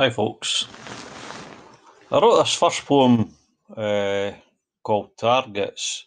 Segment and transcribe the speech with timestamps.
[0.00, 0.66] Hi, folks.
[2.10, 3.36] I wrote this first poem
[3.76, 4.30] uh,
[4.82, 6.06] called Targets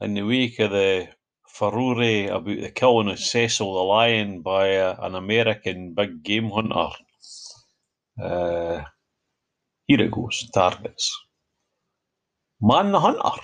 [0.00, 1.08] in the wake of the
[1.48, 6.90] furore about the killing of Cecil the lion by uh, an American big game hunter.
[8.22, 8.84] Uh,
[9.88, 11.10] here it goes Targets.
[12.60, 13.42] Man the Hunter.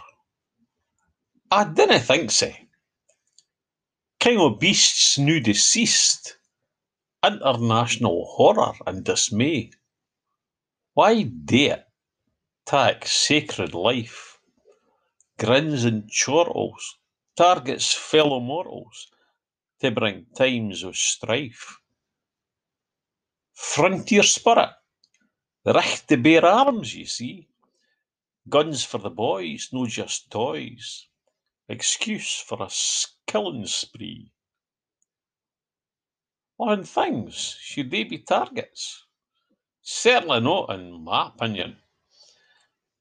[1.51, 2.53] I dinna think so.
[4.21, 6.37] King o' beasts new deceased.
[7.25, 9.73] International horror and dismay.
[11.01, 11.87] Why dare
[12.67, 14.37] tak sacred life?
[15.39, 16.99] Grins and chortles
[17.35, 19.09] targets fellow mortals
[19.81, 21.79] to bring times of strife.
[23.55, 24.75] Frontier spirit,
[25.65, 27.49] right to bear arms, you see.
[28.47, 31.09] Guns for the boys, no just toys.
[31.67, 32.69] Excuse for a
[33.27, 34.33] killing spree.
[36.59, 39.07] On things, should they be targets?
[39.83, 41.77] Certainly not, in my opinion.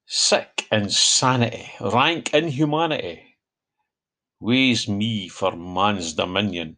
[0.05, 3.37] Sick insanity, rank inhumanity
[4.39, 6.77] weighs me for man's dominion.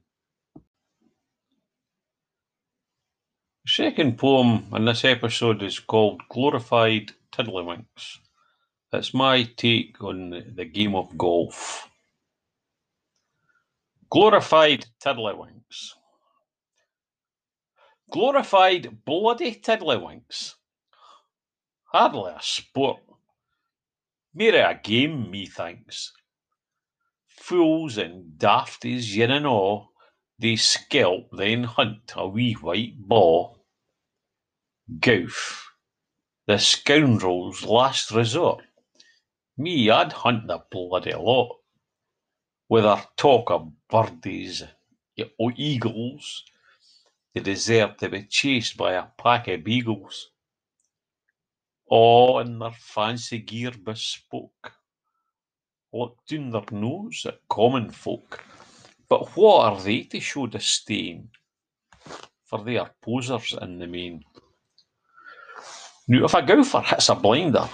[3.66, 8.18] The second poem in this episode is called Glorified Tiddlywinks.
[8.92, 11.88] It's my take on the game of golf.
[14.10, 15.94] Glorified Tiddlywinks.
[18.12, 20.56] Glorified bloody tiddlywinks.
[21.94, 23.00] Hardly a sport.
[24.34, 26.12] Mere a game, methinks.
[27.30, 29.92] Fools and dafties yin and all,
[30.38, 33.64] they skelp then hunt a wee white ball.
[35.00, 35.68] Gowf,
[36.48, 38.66] the scoundrel's last resort.
[39.58, 41.60] Me, I'd hunt the bloody lot.
[42.68, 44.64] Whether talk of birdies
[45.56, 46.44] eagles,
[47.34, 50.32] they deserve to be chased by a pack of beagles.
[51.88, 54.74] All in their fancy gear bespoke.
[55.94, 58.44] Look down their nose at common folk.
[59.10, 61.30] But what are they to show disdain?
[62.46, 64.24] For they are posers in the main.
[66.08, 67.68] Now, if a golfer hits a blinder,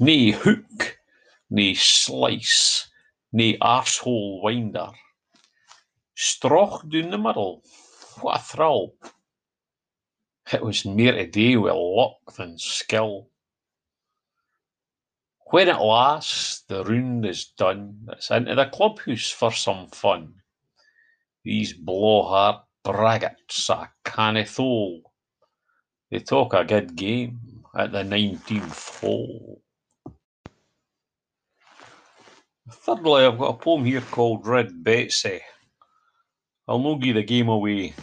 [0.00, 0.98] nae hook,
[1.50, 2.88] nae slice,
[3.32, 4.88] nae arsehole winder,
[6.14, 7.62] stroch down the middle,
[8.20, 8.94] what a thrill!
[10.52, 13.28] It was mair to do with luck than skill.
[15.50, 20.34] When at last the round is done, it's into the clubhouse for some fun.
[21.44, 25.12] These blowhard braggarts I canna thole.
[26.10, 29.62] They talk a good game at the nineteenth hole.
[32.68, 35.40] Thirdly, I've got a poem here called Red Betsy.
[36.68, 37.94] I'll no give the game away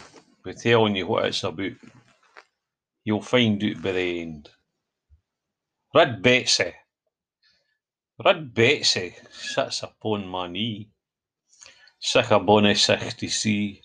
[0.42, 1.72] by telling you what it's about.
[3.04, 4.48] You'll find out by the end.
[5.94, 6.72] Red Betsy.
[8.24, 10.88] Red Betsy sits upon my knee,
[12.00, 13.82] sic a bonny sicht to see.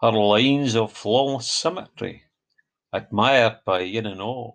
[0.00, 2.24] Her lines of flawless symmetry,
[2.92, 4.50] admired by yin and a'.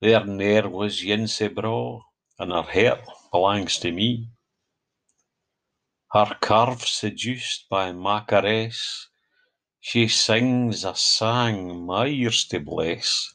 [0.00, 2.02] There ne'er was yin sae braw,
[2.38, 3.02] and her heart
[3.32, 4.28] belongs to me.
[6.12, 8.24] Her curves seduced by my
[9.80, 13.32] she sings a sang my ears to bless.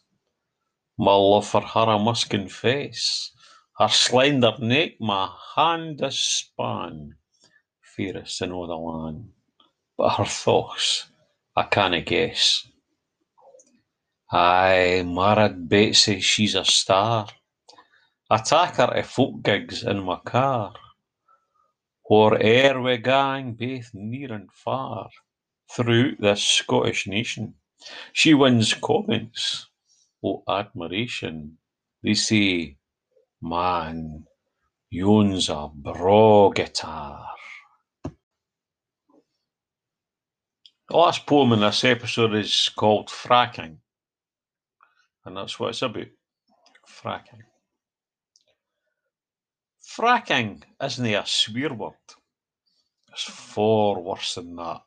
[0.97, 3.31] My love for her I must confess,
[3.79, 7.15] her slender neck my hand does span,
[7.81, 9.31] fairest in a' the land,
[9.97, 11.07] but her thoughts
[11.55, 12.67] I canna guess.
[14.31, 17.27] Aye, my Red Betsy, she's a star,
[18.29, 20.73] I tak her to folk gigs in my car,
[22.09, 25.09] whare'er we gang baith near and far,
[25.71, 27.55] throughout this Scottish nation.
[28.13, 29.67] She wins comments
[30.23, 31.57] o' admiration.
[32.03, 32.77] They say,
[33.41, 34.25] Man,
[34.89, 37.27] yon's a braw guitar.
[40.87, 43.77] The last poem in this episode is called Fracking,
[45.25, 46.07] and that's what it's about.
[46.87, 47.41] Fracking.
[49.95, 51.93] Fracking isn't a swear word.
[53.13, 54.81] It's far worse than that.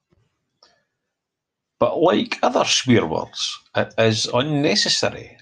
[1.79, 5.39] But like other swear words, it is unnecessary,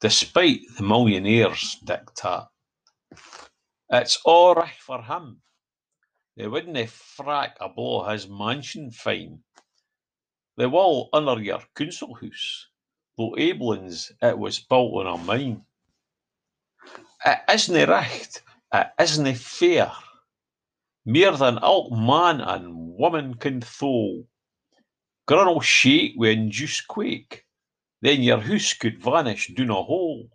[0.00, 2.46] despite the millionaire's diktat.
[3.90, 5.42] It's a' right for him.
[6.36, 9.40] They wouldna frack above his mansion fine.
[10.56, 12.68] They will under your council house,
[13.16, 15.64] though aiblins it was built on a mine.
[17.52, 18.42] Isn't it
[18.72, 19.92] it isna fair,
[21.04, 24.26] mair than ilk man and woman can thole.
[25.26, 27.44] Grunn'll shake wi' induced quake,
[28.00, 30.30] then your hoose could vanish doon a hole.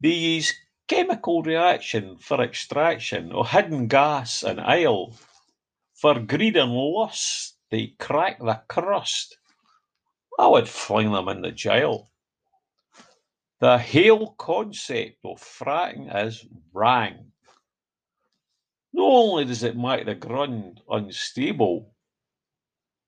[0.00, 0.54] They use
[0.88, 5.14] chemical reaction for extraction o' hidden gas and oil.
[5.94, 9.38] For greed and lust they crack the crust.
[10.38, 12.08] I would fling them in the jail.
[13.60, 17.32] The hale concept of fracking is wrang.
[18.92, 21.92] No only does it make the grund unstable,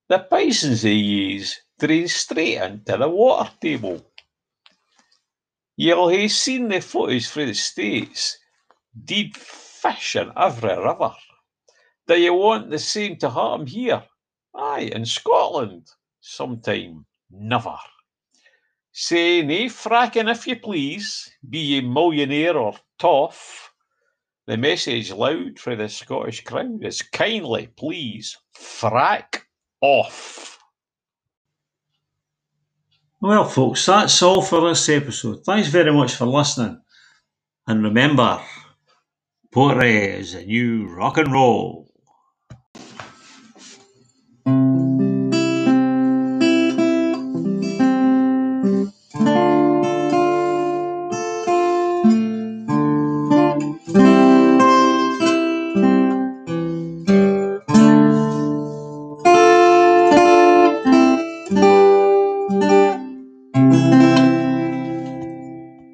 [0.08, 4.04] the pisons they use drain straight into the water table.
[5.76, 8.36] Ye'll hae seen the footage frae the States,
[9.04, 11.14] deid fish in every river.
[12.08, 14.02] Do ye want the same to happen here?
[14.54, 15.86] Aye, in Scotland?
[16.20, 17.78] Sometime never.
[18.92, 23.72] Say nae fracking if you please, be ye millionaire or toff.
[24.46, 29.42] The message loud for the Scottish crowd is kindly, please, frack
[29.80, 30.58] off.
[33.20, 35.44] Well, folks, that's all for this episode.
[35.44, 36.80] Thanks very much for listening.
[37.68, 38.40] And remember,
[39.52, 41.86] poetry is the new rock and roll.